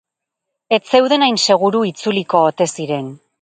Ez 0.77 0.79
zeuden 0.85 1.25
hain 1.25 1.37
seguru 1.49 1.83
itzuliko 1.91 2.43
ote 2.49 2.69
ziren. 2.79 3.15